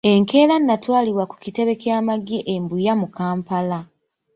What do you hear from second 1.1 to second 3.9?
ku kitebe ky'amagye e Mbuya mu Kampala.